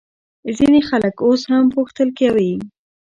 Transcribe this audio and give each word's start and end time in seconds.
ځینې 0.57 0.79
خلک 0.89 1.15
اوس 1.27 1.41
هم 1.51 1.65
پوښتل 1.75 2.09
کوي. 2.19 2.53